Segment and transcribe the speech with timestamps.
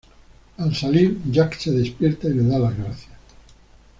[0.57, 3.13] Al salir, Jack se despierta y le da las gracias.